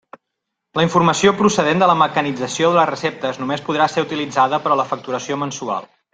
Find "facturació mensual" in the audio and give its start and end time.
4.95-5.89